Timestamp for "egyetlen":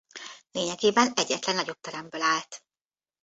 1.15-1.55